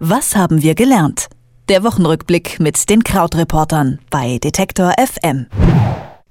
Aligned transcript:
Was 0.00 0.36
haben 0.36 0.62
wir 0.62 0.76
gelernt? 0.76 1.26
Der 1.68 1.82
Wochenrückblick 1.82 2.60
mit 2.60 2.88
den 2.88 3.02
Krautreportern 3.02 3.98
bei 4.10 4.38
Detektor 4.38 4.92
FM. 4.96 5.46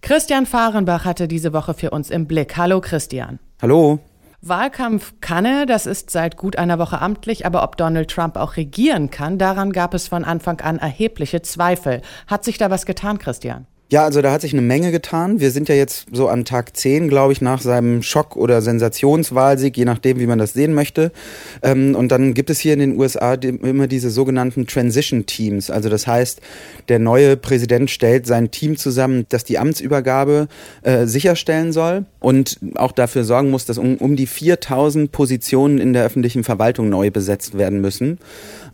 Christian 0.01 0.45
Fahrenbach 0.45 1.03
hatte 1.03 1.27
diese 1.27 1.51
Woche 1.51 1.73
für 1.73 1.89
uns 1.89 2.09
im 2.09 2.27
Blick. 2.27 2.55
Hallo 2.55 2.79
Christian. 2.79 3.39
Hallo. 3.61 3.99
Wahlkampf 4.41 5.15
kann 5.19 5.43
er, 5.43 5.65
das 5.65 5.85
ist 5.85 6.11
seit 6.11 6.37
gut 6.37 6.55
einer 6.55 6.79
Woche 6.79 7.01
amtlich, 7.01 7.45
aber 7.45 7.61
ob 7.61 7.75
Donald 7.75 8.09
Trump 8.09 8.37
auch 8.37 8.55
regieren 8.55 9.09
kann, 9.11 9.37
daran 9.37 9.73
gab 9.73 9.93
es 9.93 10.07
von 10.07 10.23
Anfang 10.23 10.61
an 10.61 10.79
erhebliche 10.79 11.41
Zweifel. 11.41 12.01
Hat 12.25 12.45
sich 12.45 12.57
da 12.57 12.69
was 12.69 12.85
getan, 12.85 13.19
Christian? 13.19 13.67
Ja, 13.89 14.03
also 14.03 14.21
da 14.21 14.33
hat 14.33 14.41
sich 14.41 14.51
eine 14.51 14.61
Menge 14.61 14.91
getan. 14.91 15.39
Wir 15.39 15.49
sind 15.51 15.69
ja 15.69 15.75
jetzt 15.75 16.07
so 16.11 16.27
an 16.27 16.43
Tag 16.43 16.75
10, 16.75 17.07
glaube 17.07 17.31
ich, 17.31 17.39
nach 17.39 17.61
seinem 17.61 18.03
Schock- 18.03 18.35
oder 18.35 18.61
Sensationswahlsieg, 18.61 19.77
je 19.77 19.85
nachdem, 19.85 20.19
wie 20.19 20.27
man 20.27 20.39
das 20.39 20.51
sehen 20.51 20.73
möchte. 20.73 21.13
Ähm, 21.63 21.95
und 21.95 22.11
dann 22.11 22.33
gibt 22.33 22.49
es 22.49 22.59
hier 22.59 22.73
in 22.73 22.79
den 22.79 22.99
USA 22.99 23.35
immer 23.35 23.87
diese 23.87 24.09
sogenannten 24.09 24.67
Transition 24.67 25.25
Teams. 25.25 25.69
Also 25.69 25.87
das 25.87 26.05
heißt, 26.05 26.41
der 26.89 26.99
neue 26.99 27.37
Präsident 27.37 27.89
stellt 27.89 28.27
sein 28.27 28.51
Team 28.51 28.75
zusammen, 28.75 29.25
das 29.29 29.45
die 29.45 29.57
Amtsübergabe 29.57 30.49
äh, 30.81 31.05
sicherstellen 31.05 31.71
soll 31.71 32.05
und 32.27 32.59
auch 32.75 32.91
dafür 32.91 33.23
sorgen 33.23 33.51
muss, 33.51 33.63
dass 33.63 33.77
um, 33.77 33.95
um 33.95 34.17
die 34.17 34.27
4000 34.27 35.13
Positionen 35.13 35.77
in 35.77 35.93
der 35.93 36.03
öffentlichen 36.03 36.43
Verwaltung 36.43 36.89
neu 36.89 37.09
besetzt 37.09 37.57
werden 37.57 37.79
müssen. 37.79 38.19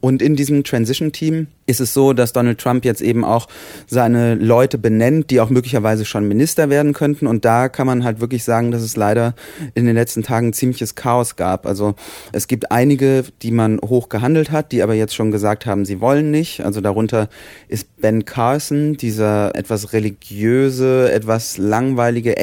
Und 0.03 0.23
in 0.23 0.35
diesem 0.35 0.63
Transition-Team 0.63 1.45
ist 1.65 1.79
es 1.79 1.93
so, 1.93 2.13
dass 2.13 2.33
Donald 2.33 2.59
Trump 2.59 2.83
jetzt 2.83 3.01
eben 3.01 3.23
auch 3.23 3.47
seine 3.87 4.35
Leute 4.35 4.77
benennt, 4.77 5.29
die 5.29 5.39
auch 5.39 5.49
möglicherweise 5.49 6.03
schon 6.03 6.27
Minister 6.27 6.69
werden 6.69 6.93
könnten. 6.93 7.25
Und 7.25 7.45
da 7.45 7.69
kann 7.69 7.87
man 7.87 8.03
halt 8.03 8.19
wirklich 8.19 8.43
sagen, 8.43 8.71
dass 8.71 8.81
es 8.81 8.97
leider 8.97 9.33
in 9.75 9.85
den 9.85 9.95
letzten 9.95 10.23
Tagen 10.23 10.51
ziemliches 10.51 10.95
Chaos 10.95 11.35
gab. 11.35 11.65
Also 11.65 11.95
es 12.33 12.47
gibt 12.47 12.71
einige, 12.71 13.23
die 13.43 13.51
man 13.51 13.79
hoch 13.79 14.09
gehandelt 14.09 14.51
hat, 14.51 14.71
die 14.71 14.83
aber 14.83 14.93
jetzt 14.93 15.15
schon 15.15 15.31
gesagt 15.31 15.65
haben, 15.65 15.85
sie 15.85 16.01
wollen 16.01 16.31
nicht. 16.31 16.65
Also 16.65 16.81
darunter 16.81 17.29
ist 17.69 17.95
Ben 18.01 18.25
Carson, 18.25 18.97
dieser 18.97 19.55
etwas 19.55 19.93
religiöse, 19.93 21.11
etwas 21.13 21.57
langweilige 21.57 22.35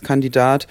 Ex-Präsidentschaftskandidat, 0.00 0.66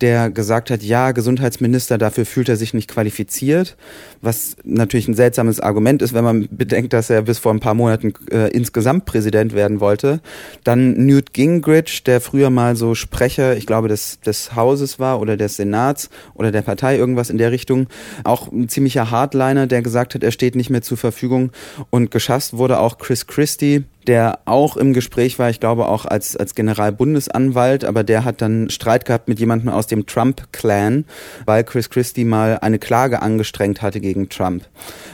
der 0.00 0.30
gesagt 0.30 0.70
hat, 0.70 0.82
ja, 0.82 1.12
Gesundheitsminister, 1.12 1.98
dafür 1.98 2.26
fühlt 2.26 2.48
er 2.48 2.56
sich 2.56 2.74
nicht 2.74 2.90
qualifiziert. 2.90 3.76
Was 4.20 4.56
natürlich 4.64 5.08
ein 5.08 5.14
seltsames 5.14 5.60
Argument 5.60 6.02
ist, 6.02 6.14
wenn 6.14 6.24
man 6.24 6.48
bedenkt, 6.50 6.92
dass 6.92 7.10
er 7.10 7.22
bis 7.22 7.38
vor 7.38 7.52
ein 7.52 7.60
paar 7.60 7.74
Monaten 7.74 8.14
äh, 8.30 8.50
insgesamt 8.50 9.04
Präsident 9.04 9.54
werden 9.54 9.80
wollte. 9.80 10.20
Dann 10.64 11.06
Newt 11.06 11.32
Gingrich, 11.32 12.04
der 12.04 12.20
früher 12.20 12.50
mal 12.50 12.76
so 12.76 12.94
Sprecher, 12.94 13.56
ich 13.56 13.66
glaube, 13.66 13.88
des, 13.88 14.20
des 14.20 14.54
Hauses 14.54 14.98
war 14.98 15.20
oder 15.20 15.36
des 15.36 15.56
Senats 15.56 16.10
oder 16.34 16.52
der 16.52 16.62
Partei, 16.62 16.96
irgendwas 16.96 17.30
in 17.30 17.38
der 17.38 17.52
Richtung. 17.52 17.86
Auch 18.24 18.50
ein 18.50 18.68
ziemlicher 18.68 19.10
Hardliner, 19.10 19.66
der 19.66 19.82
gesagt 19.82 20.14
hat, 20.14 20.22
er 20.22 20.32
steht 20.32 20.56
nicht 20.56 20.70
mehr 20.70 20.82
zur 20.82 20.96
Verfügung. 20.96 21.50
Und 21.90 22.10
geschasst 22.10 22.56
wurde 22.56 22.78
auch 22.78 22.98
Chris 22.98 23.26
Christie, 23.26 23.84
der 24.06 24.40
auch 24.44 24.76
im 24.76 24.92
Gespräch 24.92 25.38
war, 25.38 25.50
ich 25.50 25.60
glaube 25.60 25.86
auch 25.86 26.04
als, 26.04 26.36
als 26.36 26.54
Generalbundesanwalt, 26.54 27.84
aber 27.84 28.04
der 28.04 28.24
hat 28.24 28.42
dann 28.42 28.70
Streit 28.70 29.04
gehabt 29.04 29.28
mit 29.28 29.40
jemandem 29.40 29.70
aus 29.70 29.86
dem 29.86 30.06
Trump-Clan, 30.06 31.04
weil 31.46 31.64
Chris 31.64 31.90
Christie 31.90 32.24
mal 32.24 32.58
eine 32.60 32.78
Klage 32.78 33.22
angestrengt 33.22 33.82
hatte 33.82 34.00
gegen 34.00 34.28
Trump. 34.28 34.66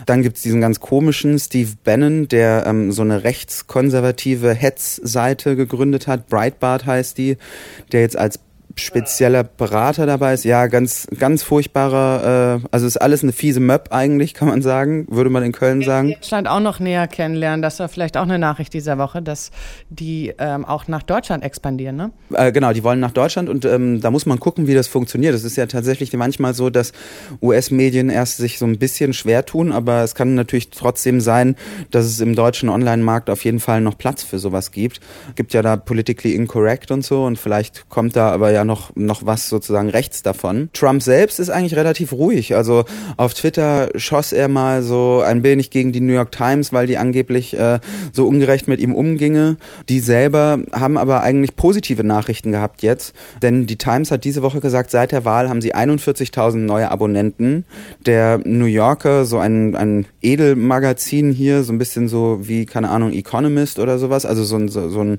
Dann 0.07 0.23
gibt's 0.23 0.43
diesen 0.43 0.61
ganz 0.61 0.81
komischen 0.81 1.39
Steve 1.39 1.73
Bannon, 1.85 2.29
der 2.29 2.67
ähm, 2.67 2.93
so 2.93 3.03
eine 3.03 3.25
rechtskonservative 3.25 4.53
Hetz-Seite 4.55 5.57
gegründet 5.57 6.07
hat, 6.07 6.29
Breitbart 6.29 6.87
heißt 6.87 7.17
die, 7.19 7.37
der 7.93 8.01
jetzt 8.01 8.19
als 8.19 8.39
spezieller 8.81 9.45
Berater 9.45 10.07
dabei 10.07 10.35
ist. 10.35 10.45
Ja, 10.45 10.67
ganz, 10.67 11.07
ganz 11.19 11.43
furchtbarer, 11.43 12.61
äh, 12.61 12.67
also 12.71 12.87
ist 12.87 12.97
alles 12.97 13.23
eine 13.23 13.33
fiese 13.33 13.61
Möb 13.61 13.89
eigentlich, 13.91 14.35
kann 14.35 14.49
man 14.49 14.63
sagen, 14.63 15.07
würde 15.11 15.31
man 15.31 15.43
in 15.43 15.53
Köln 15.53 15.83
sagen. 15.83 16.15
Scheint 16.23 16.49
auch 16.49 16.61
noch 16.61 16.81
näher 16.81 17.07
kennenlernen. 17.09 17.63
Das 17.63 17.79
war 17.81 17.89
vielleicht 17.89 18.17
auch 18.17 18.23
eine 18.23 18.39
Nachricht 18.39 18.75
dieser 18.75 18.99
Woche, 18.99 19.23
dass 19.23 19.51
die 19.89 20.33
ähm, 20.39 20.65
auch 20.65 20.89
nach 20.89 21.03
Deutschland 21.03 21.45
expandieren, 21.45 21.97
ne? 21.97 22.11
Äh, 22.33 22.53
genau, 22.53 22.73
die 22.73 22.85
wollen 22.85 23.01
nach 23.01 23.13
Deutschland 23.13 23.49
und 23.49 23.65
ähm, 23.65 24.01
da 24.01 24.11
muss 24.11 24.27
man 24.27 24.41
gucken, 24.41 24.67
wie 24.67 24.75
das 24.75 24.89
funktioniert. 24.89 25.35
Es 25.35 25.45
ist 25.45 25.57
ja 25.57 25.67
tatsächlich 25.67 26.13
manchmal 26.13 26.55
so, 26.55 26.71
dass 26.71 26.93
US-Medien 27.43 28.09
erst 28.09 28.37
sich 28.39 28.59
so 28.59 28.67
ein 28.67 28.79
bisschen 28.79 29.13
schwer 29.13 29.45
tun, 29.45 29.73
aber 29.73 30.03
es 30.03 30.15
kann 30.15 30.35
natürlich 30.35 30.71
trotzdem 30.71 31.21
sein, 31.21 31.57
dass 31.91 32.07
es 32.07 32.21
im 32.21 32.35
deutschen 32.35 32.69
Online-Markt 32.69 33.31
auf 33.31 33.45
jeden 33.45 33.61
Fall 33.61 33.81
noch 33.81 33.99
Platz 33.99 34.23
für 34.23 34.39
sowas 34.39 34.71
gibt. 34.71 35.01
Gibt 35.35 35.53
ja 35.53 35.63
da 35.63 35.77
politically 35.77 36.35
incorrect 36.35 36.91
und 36.91 37.05
so 37.05 37.25
und 37.25 37.39
vielleicht 37.39 37.89
kommt 37.89 38.17
da 38.17 38.31
aber 38.31 38.53
ja 38.53 38.65
noch, 38.65 38.70
noch 38.95 39.27
was 39.27 39.49
sozusagen 39.49 39.89
rechts 39.91 40.23
davon. 40.23 40.69
Trump 40.73 41.03
selbst 41.03 41.41
ist 41.41 41.51
eigentlich 41.51 41.77
relativ 41.77 42.13
ruhig. 42.13 42.55
Also 42.55 42.85
auf 43.17 43.35
Twitter 43.35 43.91
schoss 43.97 44.33
er 44.33 44.49
mal 44.49 44.83
so 44.83 45.23
ein 45.25 45.43
wenig 45.43 45.71
gegen 45.71 45.93
die 45.93 46.01
New 46.01 46.13
York 46.13 46.33
Times, 46.33 46.73
weil 46.73 46.87
die 46.87 46.99
angeblich 46.99 47.59
äh, 47.59 47.81
so 48.13 48.27
ungerecht 48.27 48.69
mit 48.69 48.81
ihm 48.81 48.95
umginge. 48.95 49.57
Die 49.89 50.01
selber 50.01 50.59
haben 50.73 50.97
aber 50.97 51.23
eigentlich 51.23 51.57
positive 51.57 52.05
Nachrichten 52.05 52.53
gehabt 52.53 52.83
jetzt, 52.83 53.15
denn 53.43 53.67
die 53.67 53.77
Times 53.77 54.11
hat 54.11 54.25
diese 54.25 54.43
Woche 54.43 54.61
gesagt, 54.61 54.91
seit 54.91 55.13
der 55.13 55.25
Wahl 55.25 55.49
haben 55.49 55.61
sie 55.61 55.75
41.000 55.75 56.57
neue 56.57 56.91
Abonnenten. 56.91 57.65
Der 58.07 58.41
New 58.45 58.67
Yorker, 58.67 59.25
so 59.25 59.39
ein, 59.39 59.77
ein 59.77 60.07
Edelmagazin 60.23 61.33
hier, 61.33 61.63
so 61.63 61.73
ein 61.73 61.79
bisschen 61.79 62.09
so 62.09 62.41
wie, 62.43 62.67
keine 62.67 62.91
Ahnung, 62.91 63.13
Economist 63.13 63.79
oder 63.79 63.99
sowas, 63.99 64.27
also 64.27 64.45
so 64.45 64.57
ein, 64.57 64.69
so, 64.69 64.89
so 64.89 65.01
ein 65.01 65.19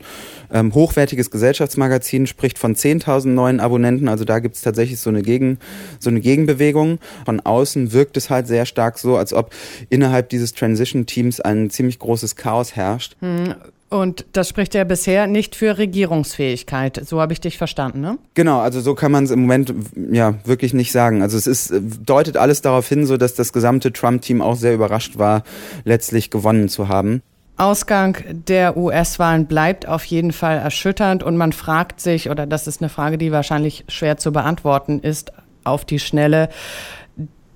ähm, 0.51 0.73
hochwertiges 0.73 1.31
Gesellschaftsmagazin 1.31 2.27
spricht 2.27 2.57
von 2.57 2.75
10.000 2.75 3.27
neuen 3.27 3.59
Abonnenten. 3.59 4.07
Also 4.07 4.25
da 4.25 4.39
gibt 4.39 4.55
es 4.55 4.61
tatsächlich 4.61 4.99
so 4.99 5.09
eine, 5.09 5.21
Gegen, 5.21 5.59
so 5.99 6.09
eine 6.09 6.21
Gegenbewegung. 6.21 6.99
Von 7.25 7.39
außen 7.39 7.93
wirkt 7.93 8.17
es 8.17 8.29
halt 8.29 8.47
sehr 8.47 8.65
stark 8.65 8.99
so, 8.99 9.17
als 9.17 9.33
ob 9.33 9.53
innerhalb 9.89 10.29
dieses 10.29 10.53
Transition-Teams 10.53 11.39
ein 11.41 11.69
ziemlich 11.69 11.99
großes 11.99 12.35
Chaos 12.35 12.75
herrscht. 12.75 13.15
Hm. 13.19 13.55
Und 13.91 14.25
das 14.31 14.47
spricht 14.47 14.73
ja 14.73 14.85
bisher 14.85 15.27
nicht 15.27 15.53
für 15.53 15.77
Regierungsfähigkeit. 15.77 17.01
So 17.05 17.19
habe 17.19 17.33
ich 17.33 17.41
dich 17.41 17.57
verstanden, 17.57 17.99
ne? 17.99 18.17
Genau, 18.35 18.61
also 18.61 18.79
so 18.79 18.95
kann 18.95 19.11
man 19.11 19.25
es 19.25 19.31
im 19.31 19.41
Moment 19.41 19.73
ja 20.13 20.35
wirklich 20.45 20.73
nicht 20.73 20.93
sagen. 20.93 21.21
Also 21.21 21.37
es 21.37 21.45
ist, 21.45 21.73
deutet 22.05 22.37
alles 22.37 22.61
darauf 22.61 22.87
hin, 22.87 23.05
so 23.05 23.17
dass 23.17 23.33
das 23.33 23.51
gesamte 23.51 23.91
Trump-Team 23.91 24.41
auch 24.41 24.55
sehr 24.55 24.73
überrascht 24.73 25.17
war, 25.17 25.43
letztlich 25.83 26.29
gewonnen 26.29 26.69
zu 26.69 26.87
haben. 26.87 27.21
Ausgang 27.61 28.17
der 28.31 28.75
US-Wahlen 28.75 29.45
bleibt 29.45 29.87
auf 29.87 30.03
jeden 30.05 30.31
Fall 30.31 30.57
erschütternd 30.57 31.21
und 31.21 31.37
man 31.37 31.51
fragt 31.51 32.01
sich, 32.01 32.31
oder 32.31 32.47
das 32.47 32.65
ist 32.65 32.81
eine 32.81 32.89
Frage, 32.89 33.19
die 33.19 33.31
wahrscheinlich 33.31 33.85
schwer 33.87 34.17
zu 34.17 34.31
beantworten 34.31 34.99
ist, 34.99 35.31
auf 35.63 35.85
die 35.85 35.99
Schnelle, 35.99 36.49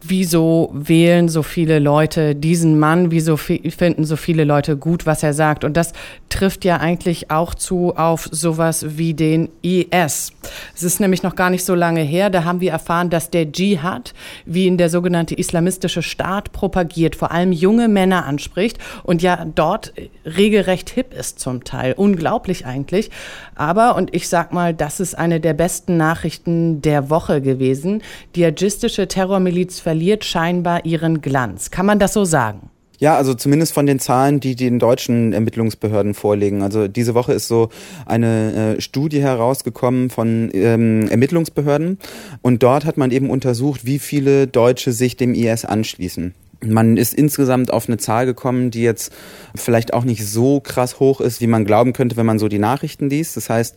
wieso 0.07 0.71
wählen 0.73 1.29
so 1.29 1.43
viele 1.43 1.79
Leute 1.79 2.33
diesen 2.35 2.79
Mann, 2.79 3.11
wieso 3.11 3.37
finden 3.37 4.05
so 4.05 4.15
viele 4.15 4.45
Leute 4.45 4.77
gut, 4.77 5.05
was 5.05 5.21
er 5.21 5.33
sagt. 5.33 5.63
Und 5.63 5.77
das 5.77 5.93
trifft 6.29 6.65
ja 6.65 6.77
eigentlich 6.77 7.29
auch 7.29 7.53
zu 7.53 7.95
auf 7.95 8.27
sowas 8.31 8.97
wie 8.97 9.13
den 9.13 9.49
IS. 9.61 10.31
Es 10.75 10.83
ist 10.83 10.99
nämlich 10.99 11.23
noch 11.23 11.35
gar 11.35 11.49
nicht 11.49 11.65
so 11.65 11.75
lange 11.75 12.01
her, 12.01 12.29
da 12.29 12.43
haben 12.43 12.61
wir 12.61 12.71
erfahren, 12.71 13.09
dass 13.09 13.29
der 13.29 13.51
Dschihad, 13.51 14.13
wie 14.45 14.65
ihn 14.65 14.77
der 14.77 14.89
sogenannte 14.89 15.35
islamistische 15.35 16.01
Staat 16.01 16.51
propagiert, 16.51 17.15
vor 17.15 17.31
allem 17.31 17.51
junge 17.51 17.87
Männer 17.87 18.25
anspricht 18.25 18.79
und 19.03 19.21
ja 19.21 19.45
dort 19.45 19.93
regelrecht 20.25 20.89
hip 20.89 21.13
ist 21.13 21.39
zum 21.39 21.63
Teil. 21.63 21.93
Unglaublich 21.93 22.65
eigentlich. 22.65 23.11
Aber, 23.55 23.95
und 23.95 24.15
ich 24.15 24.27
sag 24.27 24.53
mal, 24.53 24.73
das 24.73 24.99
ist 24.99 25.17
eine 25.17 25.39
der 25.39 25.53
besten 25.53 25.97
Nachrichten 25.97 26.81
der 26.81 27.09
Woche 27.09 27.41
gewesen, 27.41 28.01
die 28.35 28.45
dschihadistische 28.45 29.07
Terrormiliz 29.07 29.79
verliert 29.95 30.25
scheinbar 30.25 30.83
ihren 30.83 31.21
Glanz. 31.21 31.71
Kann 31.71 31.85
man 31.85 31.99
das 31.99 32.11
so 32.11 32.25
sagen? 32.25 32.69
Ja, 32.99 33.15
also 33.15 33.33
zumindest 33.33 33.73
von 33.73 33.85
den 33.85 33.97
Zahlen, 33.97 34.41
die 34.41 34.57
den 34.57 34.77
deutschen 34.77 35.31
Ermittlungsbehörden 35.31 36.13
vorlegen. 36.13 36.63
Also 36.63 36.89
diese 36.89 37.13
Woche 37.13 37.31
ist 37.31 37.47
so 37.47 37.69
eine 38.05 38.75
äh, 38.75 38.81
Studie 38.81 39.21
herausgekommen 39.21 40.09
von 40.09 40.49
ähm, 40.53 41.07
Ermittlungsbehörden 41.09 41.97
und 42.41 42.61
dort 42.61 42.83
hat 42.83 42.97
man 42.97 43.11
eben 43.11 43.29
untersucht, 43.29 43.85
wie 43.85 43.99
viele 43.99 44.47
Deutsche 44.47 44.91
sich 44.91 45.15
dem 45.15 45.33
IS 45.33 45.63
anschließen. 45.63 46.33
Man 46.61 46.97
ist 46.97 47.13
insgesamt 47.13 47.71
auf 47.71 47.87
eine 47.87 47.97
Zahl 47.97 48.25
gekommen, 48.25 48.71
die 48.71 48.81
jetzt 48.81 49.11
vielleicht 49.55 49.93
auch 49.93 50.03
nicht 50.03 50.25
so 50.25 50.59
krass 50.59 50.99
hoch 50.99 51.21
ist, 51.21 51.41
wie 51.41 51.47
man 51.47 51.65
glauben 51.65 51.93
könnte, 51.93 52.17
wenn 52.17 52.25
man 52.25 52.39
so 52.39 52.47
die 52.47 52.59
Nachrichten 52.59 53.09
liest. 53.09 53.37
Das 53.37 53.49
heißt, 53.49 53.75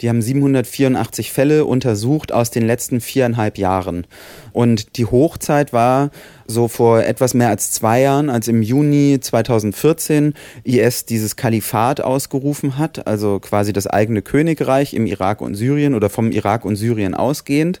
die 0.00 0.08
haben 0.08 0.22
784 0.22 1.32
Fälle 1.32 1.64
untersucht 1.64 2.32
aus 2.32 2.50
den 2.50 2.66
letzten 2.66 3.00
viereinhalb 3.00 3.58
Jahren. 3.58 4.06
Und 4.52 4.96
die 4.96 5.06
Hochzeit 5.06 5.72
war 5.72 6.10
so 6.50 6.68
vor 6.68 7.02
etwas 7.02 7.34
mehr 7.34 7.48
als 7.48 7.70
zwei 7.70 8.02
Jahren, 8.02 8.28
als 8.28 8.48
im 8.48 8.62
Juni 8.62 9.18
2014 9.20 10.34
IS 10.64 11.06
dieses 11.06 11.36
Kalifat 11.36 12.00
ausgerufen 12.00 12.76
hat, 12.76 13.06
also 13.06 13.38
quasi 13.40 13.72
das 13.72 13.86
eigene 13.86 14.22
Königreich 14.22 14.94
im 14.94 15.06
Irak 15.06 15.40
und 15.40 15.54
Syrien 15.54 15.94
oder 15.94 16.10
vom 16.10 16.30
Irak 16.32 16.64
und 16.64 16.76
Syrien 16.76 17.14
ausgehend. 17.14 17.80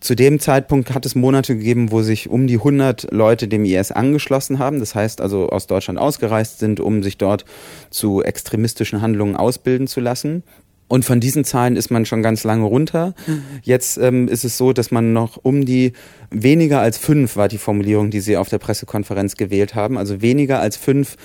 Zu 0.00 0.14
dem 0.14 0.40
Zeitpunkt 0.40 0.94
hat 0.94 1.06
es 1.06 1.14
Monate 1.14 1.56
gegeben, 1.56 1.90
wo 1.92 2.02
sich 2.02 2.28
um 2.28 2.46
die 2.46 2.56
100 2.56 3.12
Leute 3.12 3.48
dem 3.48 3.64
IS 3.64 3.92
angeschlossen 3.92 4.58
haben, 4.58 4.80
das 4.80 4.94
heißt 4.94 5.20
also 5.20 5.48
aus 5.48 5.66
Deutschland 5.66 5.98
ausgereist 5.98 6.58
sind, 6.58 6.80
um 6.80 7.02
sich 7.02 7.18
dort 7.18 7.44
zu 7.90 8.22
extremistischen 8.22 9.02
Handlungen 9.02 9.36
ausbilden 9.36 9.86
zu 9.86 10.00
lassen. 10.00 10.42
Und 10.88 11.04
von 11.04 11.18
diesen 11.18 11.44
Zahlen 11.44 11.76
ist 11.76 11.90
man 11.90 12.06
schon 12.06 12.22
ganz 12.22 12.44
lange 12.44 12.64
runter. 12.64 13.14
Mhm. 13.26 13.42
Jetzt 13.62 13.98
ähm, 13.98 14.28
ist 14.28 14.44
es 14.44 14.56
so, 14.56 14.72
dass 14.72 14.90
man 14.90 15.12
noch 15.12 15.38
um 15.42 15.64
die 15.64 15.92
weniger 16.30 16.80
als 16.80 16.96
fünf 16.96 17.36
war 17.36 17.48
die 17.48 17.58
Formulierung, 17.58 18.10
die 18.10 18.20
Sie 18.20 18.36
auf 18.36 18.48
der 18.48 18.58
Pressekonferenz 18.58 19.36
gewählt 19.36 19.74
haben. 19.74 19.98
Also 19.98 20.22
weniger 20.22 20.60
als 20.60 20.76
fünf 20.76 21.16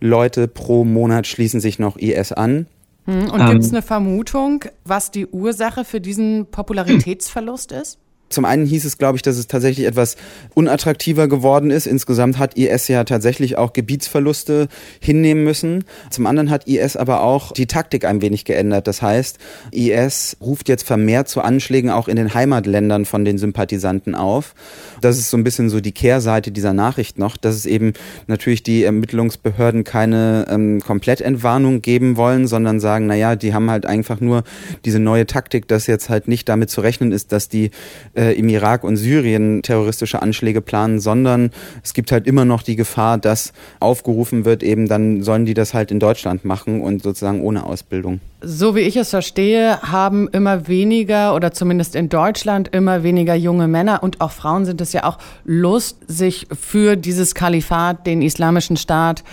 Leute 0.00 0.48
pro 0.48 0.84
Monat 0.84 1.26
schließen 1.26 1.60
sich 1.60 1.78
noch 1.78 1.96
IS 1.96 2.32
an. 2.32 2.66
Mhm. 3.06 3.30
Und 3.30 3.40
ähm, 3.40 3.50
gibt 3.50 3.62
es 3.62 3.70
eine 3.70 3.82
Vermutung, 3.82 4.64
was 4.84 5.10
die 5.10 5.26
Ursache 5.26 5.84
für 5.84 6.00
diesen 6.00 6.46
Popularitätsverlust 6.50 7.72
ist? 7.72 7.98
Zum 8.28 8.44
einen 8.44 8.66
hieß 8.66 8.84
es, 8.84 8.98
glaube 8.98 9.16
ich, 9.16 9.22
dass 9.22 9.36
es 9.36 9.46
tatsächlich 9.46 9.86
etwas 9.86 10.16
unattraktiver 10.54 11.28
geworden 11.28 11.70
ist. 11.70 11.86
Insgesamt 11.86 12.38
hat 12.38 12.56
IS 12.56 12.88
ja 12.88 13.04
tatsächlich 13.04 13.56
auch 13.56 13.72
Gebietsverluste 13.72 14.66
hinnehmen 15.00 15.44
müssen. 15.44 15.84
Zum 16.10 16.26
anderen 16.26 16.50
hat 16.50 16.66
IS 16.66 16.96
aber 16.96 17.22
auch 17.22 17.52
die 17.52 17.66
Taktik 17.66 18.04
ein 18.04 18.22
wenig 18.22 18.44
geändert. 18.44 18.88
Das 18.88 19.00
heißt, 19.00 19.38
IS 19.70 20.36
ruft 20.40 20.68
jetzt 20.68 20.84
vermehrt 20.84 21.28
zu 21.28 21.40
Anschlägen 21.40 21.90
auch 21.90 22.08
in 22.08 22.16
den 22.16 22.34
Heimatländern 22.34 23.04
von 23.04 23.24
den 23.24 23.38
Sympathisanten 23.38 24.14
auf. 24.16 24.54
Das 25.00 25.18
ist 25.18 25.30
so 25.30 25.36
ein 25.36 25.44
bisschen 25.44 25.70
so 25.70 25.80
die 25.80 25.92
Kehrseite 25.92 26.50
dieser 26.50 26.72
Nachricht 26.72 27.18
noch, 27.18 27.36
dass 27.36 27.54
es 27.54 27.66
eben 27.66 27.92
natürlich 28.26 28.62
die 28.64 28.82
Ermittlungsbehörden 28.82 29.84
keine 29.84 30.46
ähm, 30.50 30.80
Komplettentwarnung 30.80 31.80
geben 31.80 32.16
wollen, 32.16 32.48
sondern 32.48 32.80
sagen, 32.80 33.06
naja, 33.06 33.36
die 33.36 33.54
haben 33.54 33.70
halt 33.70 33.86
einfach 33.86 34.20
nur 34.20 34.42
diese 34.84 34.98
neue 34.98 35.26
Taktik, 35.26 35.68
dass 35.68 35.86
jetzt 35.86 36.08
halt 36.08 36.26
nicht 36.26 36.48
damit 36.48 36.70
zu 36.70 36.80
rechnen 36.80 37.12
ist, 37.12 37.30
dass 37.30 37.48
die 37.48 37.70
äh, 38.16 38.32
im 38.32 38.48
Irak 38.48 38.84
und 38.84 38.96
Syrien 38.96 39.62
terroristische 39.62 40.22
Anschläge 40.22 40.60
planen, 40.60 41.00
sondern 41.00 41.50
es 41.82 41.94
gibt 41.94 42.12
halt 42.12 42.26
immer 42.26 42.44
noch 42.44 42.62
die 42.62 42.76
Gefahr, 42.76 43.18
dass 43.18 43.52
aufgerufen 43.80 44.44
wird, 44.44 44.62
eben 44.62 44.88
dann 44.88 45.22
sollen 45.22 45.46
die 45.46 45.54
das 45.54 45.74
halt 45.74 45.90
in 45.90 46.00
Deutschland 46.00 46.44
machen 46.44 46.80
und 46.80 47.02
sozusagen 47.02 47.42
ohne 47.42 47.64
Ausbildung. 47.64 48.20
So 48.40 48.74
wie 48.74 48.80
ich 48.80 48.96
es 48.96 49.10
verstehe, 49.10 49.80
haben 49.82 50.28
immer 50.28 50.68
weniger 50.68 51.34
oder 51.34 51.52
zumindest 51.52 51.96
in 51.96 52.08
Deutschland 52.08 52.68
immer 52.68 53.02
weniger 53.02 53.34
junge 53.34 53.68
Männer 53.68 54.02
und 54.02 54.20
auch 54.20 54.32
Frauen 54.32 54.64
sind 54.64 54.80
es 54.80 54.92
ja 54.92 55.04
auch 55.04 55.18
Lust, 55.44 55.98
sich 56.06 56.46
für 56.58 56.96
dieses 56.96 57.34
Kalifat, 57.34 58.06
den 58.06 58.22
islamischen 58.22 58.76
Staat, 58.76 59.24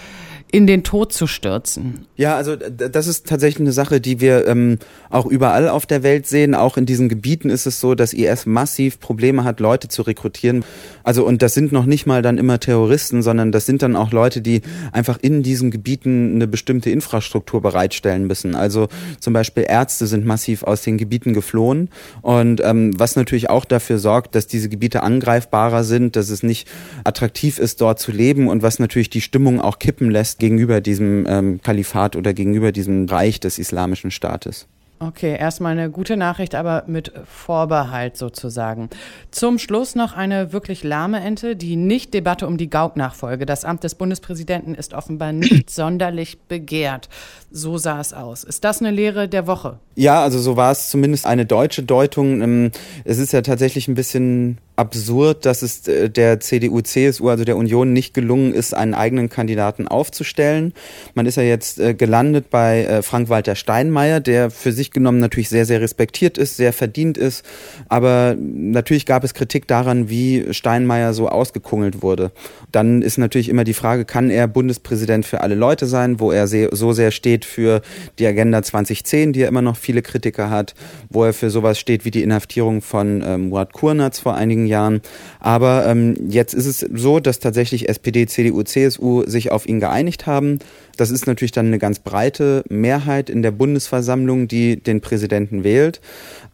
in 0.54 0.68
den 0.68 0.84
Tod 0.84 1.12
zu 1.12 1.26
stürzen. 1.26 2.06
Ja, 2.16 2.36
also 2.36 2.56
das 2.56 3.08
ist 3.08 3.26
tatsächlich 3.26 3.62
eine 3.62 3.72
Sache, 3.72 4.00
die 4.00 4.22
wir 4.22 4.48
ähm, 4.48 4.78
auch 5.10 5.26
überall 5.26 5.68
auf 5.68 5.88
der 5.88 6.04
Welt 6.04 6.28
sehen. 6.28 6.54
Auch 6.54 6.78
in 6.78 6.86
diesen 6.86 7.10
Gebieten 7.10 7.50
ist 7.50 7.66
es 7.66 7.80
so, 7.80 7.96
dass 7.96 8.14
IS 8.14 8.46
massiv 8.46 9.00
Probleme 9.00 9.46
hat, 9.46 9.60
Leute 9.60 9.88
zu 9.88 10.04
rekrutieren. 10.04 10.64
Also 11.04 11.26
und 11.26 11.42
das 11.42 11.56
sind 11.56 11.72
noch 11.72 11.88
nicht 11.88 12.06
mal 12.06 12.22
dann 12.22 12.38
immer 12.38 12.60
Terroristen, 12.60 13.24
sondern 13.24 13.52
das 13.52 13.66
sind 13.66 13.82
dann 13.82 13.96
auch 13.96 14.12
Leute, 14.12 14.42
die 14.42 14.62
einfach 14.92 15.18
in 15.20 15.42
diesen 15.42 15.72
Gebieten 15.72 16.36
eine 16.36 16.46
bestimmte 16.46 16.92
Infrastruktur 16.92 17.60
bereitstellen 17.60 18.28
müssen. 18.28 18.54
Also 18.54 18.90
zum 19.20 19.34
Beispiel 19.34 19.66
Ärzte 19.68 20.06
sind 20.06 20.24
massiv 20.24 20.62
aus 20.62 20.84
den 20.84 21.00
Gebieten 21.00 21.34
geflohen 21.34 21.90
und 22.22 22.62
ähm, 22.64 22.92
was 22.96 23.16
natürlich 23.16 23.50
auch 23.50 23.66
dafür 23.66 23.98
sorgt, 23.98 24.36
dass 24.36 24.46
diese 24.46 24.70
Gebiete 24.70 25.02
angreifbarer 25.02 25.84
sind, 25.84 26.16
dass 26.16 26.30
es 26.30 26.44
nicht 26.44 26.68
attraktiv 27.04 27.58
ist, 27.58 27.82
dort 27.82 28.00
zu 28.00 28.12
leben 28.12 28.48
und 28.48 28.62
was 28.62 28.78
natürlich 28.78 29.10
die 29.10 29.22
Stimmung 29.22 29.60
auch 29.60 29.80
kippen 29.80 30.12
lässt 30.12 30.43
gegenüber 30.44 30.82
diesem 30.82 31.26
ähm, 31.26 31.62
Kalifat 31.62 32.18
oder 32.18 32.34
gegenüber 32.34 32.74
diesem 32.74 33.06
Reich 33.06 33.40
des 33.40 33.58
Islamischen 33.60 34.12
Staates. 34.12 34.68
Okay, 35.00 35.38
erstmal 35.38 35.72
eine 35.72 35.90
gute 35.90 36.18
Nachricht, 36.18 36.54
aber 36.54 36.84
mit 36.86 37.14
Vorbehalt 37.26 38.18
sozusagen. 38.18 38.90
Zum 39.32 39.58
Schluss 39.58 39.96
noch 39.96 40.14
eine 40.14 40.52
wirklich 40.52 40.84
lahme 40.84 41.22
Ente, 41.22 41.56
die 41.56 41.78
Nicht-Debatte 41.78 42.46
um 42.46 42.58
die 42.58 42.70
Gauck-Nachfolge. 42.70 43.46
Das 43.46 43.64
Amt 43.64 43.86
des 43.86 43.96
Bundespräsidenten 43.96 44.76
ist 44.76 44.94
offenbar 44.94 45.32
nicht 45.32 45.70
sonderlich 45.70 46.40
begehrt. 46.42 47.08
So 47.50 47.78
sah 47.78 48.02
es 48.02 48.12
aus. 48.14 48.44
Ist 48.44 48.66
das 48.66 48.82
eine 48.82 48.92
Lehre 48.92 49.30
der 49.30 49.48
Woche? 49.48 49.80
Ja, 49.96 50.24
also 50.24 50.40
so 50.40 50.58
war 50.58 50.72
es 50.72 50.90
zumindest 50.90 51.26
eine 51.26 51.46
deutsche 51.46 51.84
Deutung. 51.84 52.42
Ähm, 52.42 52.72
es 53.04 53.20
ist 53.20 53.34
ja 53.34 53.42
tatsächlich 53.42 53.88
ein 53.88 53.96
bisschen 53.96 54.58
absurd, 54.76 55.46
dass 55.46 55.62
es 55.62 55.88
äh, 55.88 56.10
der 56.10 56.40
CDU, 56.40 56.82
CSU, 56.82 57.30
also 57.30 57.44
der 57.44 57.58
Union, 57.58 57.94
nicht 57.94 58.14
gelungen 58.14 58.54
ist, 58.54 58.74
einen 58.74 58.96
eigenen 58.96 59.30
Kandidaten 59.30 59.88
aufzustellen. 59.88 60.74
Man 61.14 61.26
ist 61.26 61.36
ja 61.36 61.44
jetzt 61.44 61.80
äh, 61.80 61.94
gelandet 61.94 62.50
bei 62.50 62.86
äh, 62.86 63.02
Frank-Walter 63.04 63.56
Steinmeier, 63.56 64.20
der 64.20 64.50
für 64.50 64.72
sich 64.72 64.92
genommen 64.92 65.20
natürlich 65.20 65.50
sehr, 65.50 65.66
sehr 65.66 65.82
respektiert 65.82 66.38
ist, 66.38 66.58
sehr 66.58 66.74
verdient 66.74 67.18
ist. 67.18 67.46
Aber 67.88 68.36
natürlich 68.40 69.06
gab 69.06 69.24
es 69.24 69.36
Kritik 69.36 69.68
daran, 69.68 70.10
wie 70.10 70.52
Steinmeier 70.54 71.14
so 71.14 71.30
ausgekungelt 71.30 72.02
wurde. 72.02 72.32
Dann 72.72 73.04
ist 73.04 73.18
natürlich 73.18 73.50
immer 73.50 73.64
die 73.64 73.76
Frage, 73.76 74.06
kann 74.06 74.32
er 74.32 74.48
Bundespräsident 74.48 75.26
für 75.26 75.42
alle 75.42 75.56
Leute 75.56 75.86
sein, 75.86 76.20
wo 76.20 76.32
er 76.32 76.48
so 76.48 76.94
sehr 76.94 77.12
steht 77.12 77.46
für 77.46 77.82
die 78.18 78.26
Agenda 78.26 78.64
2010, 78.64 79.34
die 79.34 79.42
ja 79.42 79.48
immer 79.48 79.62
noch 79.62 79.78
viele 79.84 80.02
Kritiker 80.02 80.50
hat, 80.50 80.74
wo 81.10 81.24
er 81.24 81.34
für 81.34 81.50
sowas 81.50 81.80
steht 81.80 82.06
wie 82.06 82.12
die 82.12 82.24
Inhaftierung 82.24 82.82
von 82.82 83.24
ähm, 83.26 83.50
Murat 83.50 83.74
Kurnatz 83.74 84.20
vor 84.20 84.36
einigen 84.36 84.66
Jahren. 84.66 85.02
Aber 85.40 85.86
ähm, 85.86 86.16
jetzt 86.30 86.54
ist 86.54 86.66
es 86.66 86.80
so, 86.80 87.20
dass 87.20 87.40
tatsächlich 87.40 87.90
SPD, 87.90 88.26
CDU, 88.26 88.64
CSU 88.64 89.24
sich 89.28 89.52
auf 89.52 89.68
ihn 89.68 89.80
geeinigt 89.80 90.26
haben. 90.26 90.60
Das 90.98 91.10
ist 91.10 91.26
natürlich 91.26 91.52
dann 91.52 91.68
eine 91.68 91.80
ganz 91.80 92.00
breite 92.00 92.64
Mehrheit 92.70 93.30
in 93.30 93.42
der 93.42 93.52
Bundesversammlung, 93.52 94.48
die 94.48 94.78
den 94.78 95.02
Präsidenten 95.02 95.64
wählt. 95.64 96.02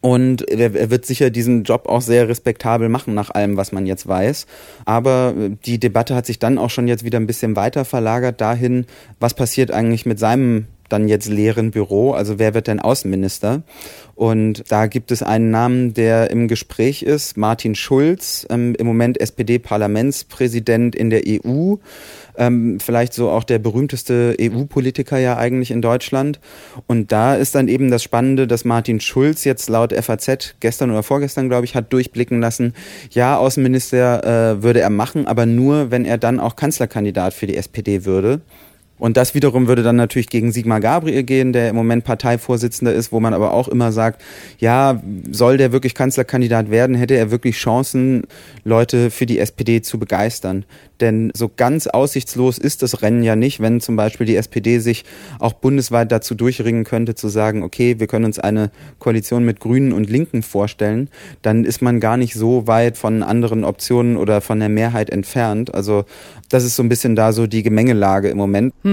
Und 0.00 0.48
er 0.50 0.90
wird 0.90 1.04
sicher 1.04 1.28
diesen 1.28 1.64
Job 1.64 1.86
auch 1.86 2.00
sehr 2.00 2.28
respektabel 2.28 2.88
machen, 2.88 3.14
nach 3.14 3.30
allem, 3.30 3.58
was 3.58 3.70
man 3.70 3.86
jetzt 3.86 4.08
weiß. 4.08 4.46
Aber 4.86 5.34
äh, 5.38 5.50
die 5.64 5.78
Debatte 5.78 6.14
hat 6.14 6.26
sich 6.26 6.38
dann 6.38 6.58
auch 6.58 6.70
schon 6.70 6.88
jetzt 6.88 7.04
wieder 7.04 7.20
ein 7.20 7.26
bisschen 7.26 7.56
weiter 7.56 7.84
verlagert 7.84 8.40
dahin, 8.40 8.86
was 9.18 9.34
passiert 9.34 9.70
eigentlich 9.70 10.06
mit 10.06 10.18
seinem 10.18 10.66
dann 10.92 11.08
jetzt 11.08 11.28
leeren 11.28 11.70
Büro. 11.70 12.12
Also 12.12 12.38
wer 12.38 12.54
wird 12.54 12.66
denn 12.66 12.80
Außenminister? 12.80 13.62
Und 14.20 14.64
da 14.68 14.86
gibt 14.86 15.12
es 15.12 15.22
einen 15.22 15.50
Namen, 15.50 15.94
der 15.94 16.30
im 16.30 16.46
Gespräch 16.46 17.02
ist, 17.02 17.38
Martin 17.38 17.74
Schulz, 17.74 18.46
ähm, 18.50 18.74
im 18.78 18.86
Moment 18.86 19.18
SPD-Parlamentspräsident 19.18 20.94
in 20.94 21.08
der 21.08 21.22
EU, 21.26 21.76
ähm, 22.36 22.80
vielleicht 22.80 23.14
so 23.14 23.30
auch 23.30 23.44
der 23.44 23.58
berühmteste 23.58 24.36
EU-Politiker 24.38 25.16
ja 25.16 25.38
eigentlich 25.38 25.70
in 25.70 25.80
Deutschland. 25.80 26.38
Und 26.86 27.12
da 27.12 27.34
ist 27.34 27.54
dann 27.54 27.68
eben 27.68 27.90
das 27.90 28.02
Spannende, 28.02 28.46
dass 28.46 28.66
Martin 28.66 29.00
Schulz 29.00 29.44
jetzt 29.44 29.70
laut 29.70 29.94
FAZ 29.94 30.56
gestern 30.60 30.90
oder 30.90 31.02
vorgestern, 31.02 31.48
glaube 31.48 31.64
ich, 31.64 31.74
hat 31.74 31.90
durchblicken 31.90 32.40
lassen, 32.42 32.74
ja, 33.12 33.38
Außenminister 33.38 34.56
äh, 34.58 34.62
würde 34.62 34.82
er 34.82 34.90
machen, 34.90 35.28
aber 35.28 35.46
nur, 35.46 35.90
wenn 35.90 36.04
er 36.04 36.18
dann 36.18 36.40
auch 36.40 36.56
Kanzlerkandidat 36.56 37.32
für 37.32 37.46
die 37.46 37.56
SPD 37.56 38.04
würde. 38.04 38.42
Und 39.00 39.16
das 39.16 39.34
wiederum 39.34 39.66
würde 39.66 39.82
dann 39.82 39.96
natürlich 39.96 40.28
gegen 40.28 40.52
Sigmar 40.52 40.78
Gabriel 40.80 41.24
gehen, 41.24 41.52
der 41.52 41.70
im 41.70 41.76
Moment 41.76 42.04
Parteivorsitzender 42.04 42.94
ist, 42.94 43.10
wo 43.10 43.18
man 43.18 43.34
aber 43.34 43.52
auch 43.52 43.66
immer 43.66 43.90
sagt, 43.90 44.22
ja, 44.58 45.02
soll 45.30 45.56
der 45.56 45.72
wirklich 45.72 45.94
Kanzlerkandidat 45.94 46.70
werden, 46.70 46.94
hätte 46.94 47.14
er 47.14 47.30
wirklich 47.30 47.56
Chancen, 47.56 48.24
Leute 48.62 49.10
für 49.10 49.26
die 49.26 49.38
SPD 49.38 49.80
zu 49.80 49.98
begeistern. 49.98 50.64
Denn 51.00 51.32
so 51.34 51.50
ganz 51.54 51.86
aussichtslos 51.86 52.58
ist 52.58 52.82
das 52.82 53.02
Rennen 53.02 53.22
ja 53.22 53.36
nicht, 53.36 53.60
wenn 53.60 53.80
zum 53.80 53.96
Beispiel 53.96 54.26
die 54.26 54.36
SPD 54.36 54.78
sich 54.80 55.04
auch 55.38 55.54
bundesweit 55.54 56.12
dazu 56.12 56.34
durchringen 56.34 56.84
könnte, 56.84 57.14
zu 57.14 57.28
sagen, 57.28 57.62
okay, 57.62 57.98
wir 57.98 58.06
können 58.06 58.26
uns 58.26 58.38
eine 58.38 58.70
Koalition 58.98 59.44
mit 59.44 59.60
Grünen 59.60 59.92
und 59.92 60.10
Linken 60.10 60.42
vorstellen, 60.42 61.08
dann 61.42 61.64
ist 61.64 61.80
man 61.80 62.00
gar 62.00 62.16
nicht 62.16 62.34
so 62.34 62.66
weit 62.66 62.98
von 62.98 63.22
anderen 63.22 63.64
Optionen 63.64 64.16
oder 64.16 64.40
von 64.42 64.60
der 64.60 64.68
Mehrheit 64.68 65.08
entfernt. 65.08 65.74
Also 65.74 66.04
das 66.50 66.64
ist 66.64 66.76
so 66.76 66.82
ein 66.82 66.88
bisschen 66.88 67.16
da 67.16 67.32
so 67.32 67.46
die 67.46 67.62
Gemengelage 67.62 68.28
im 68.28 68.36
Moment. 68.36 68.74
Hm. 68.82 68.89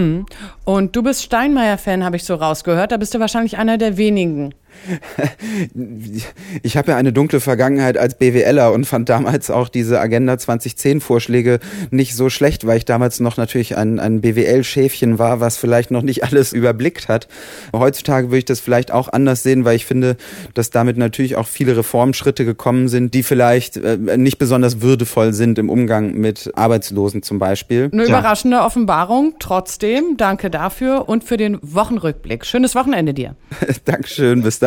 Und 0.66 0.96
du 0.96 1.04
bist 1.04 1.24
Steinmeier-Fan, 1.24 2.04
habe 2.04 2.16
ich 2.16 2.24
so 2.24 2.36
rausgehört. 2.36 2.92
Da 2.92 2.98
bist 2.98 3.13
du 3.13 3.20
wahrscheinlich 3.20 3.58
einer 3.58 3.77
der 3.77 3.98
wenigen. 3.98 4.54
ich 6.64 6.78
habe 6.78 6.92
ja 6.92 6.98
eine 6.98 7.14
dunkle 7.14 7.40
Vergangenheit 7.40 7.98
als 7.98 8.16
BWLer 8.16 8.72
und 8.72 8.86
fand 8.86 9.10
damals 9.10 9.50
auch 9.50 9.70
diese 9.70 10.00
Agenda 10.00 10.38
2010 10.38 11.02
Vorschläge 11.02 11.60
nicht 11.92 12.16
so 12.16 12.30
schlecht, 12.30 12.66
weil 12.66 12.78
ich 12.78 12.86
damals 12.86 13.20
noch 13.20 13.38
natürlich 13.38 13.78
ein, 13.78 14.00
ein 14.00 14.22
BWL-Schäfchen 14.22 15.20
war, 15.20 15.40
was 15.40 15.58
vielleicht 15.58 15.92
noch 15.92 16.02
nicht 16.02 16.24
alles 16.24 16.54
überblickt 16.54 17.08
hat. 17.08 17.28
Heutzutage 17.74 18.28
würde 18.28 18.40
ich 18.40 18.46
das 18.46 18.60
vielleicht 18.60 18.92
auch 18.92 19.10
anders 19.10 19.44
sehen, 19.44 19.66
weil 19.66 19.76
ich 19.76 19.86
finde, 19.86 20.18
dass 20.54 20.70
damit 20.70 20.98
natürlich 20.98 21.36
auch 21.36 21.48
viele 21.48 21.78
Reformschritte 21.78 22.46
gekommen 22.46 22.88
sind, 22.88 23.14
die 23.14 23.24
vielleicht 23.24 23.78
äh, 23.78 23.98
nicht 24.18 24.38
besonders 24.38 24.82
würdevoll 24.82 25.34
sind 25.34 25.60
im 25.60 25.70
Umgang 25.70 26.14
mit 26.14 26.52
Arbeitslosen 26.56 27.24
zum 27.24 27.40
Beispiel. 27.40 27.90
Eine 27.92 28.04
ja. 28.04 28.10
überraschende 28.10 28.62
Offenbarung, 28.62 29.36
trotzdem. 29.40 30.18
Danke 30.18 30.50
dafür 30.50 31.10
und 31.10 31.24
für 31.24 31.38
den 31.38 31.58
Wochenrückblick. 31.62 32.46
Schönes 32.46 32.76
Wochenende 32.76 33.14
dir. 33.14 33.36
Dankeschön, 33.86 34.44
bis 34.44 34.60
dann 34.60 34.67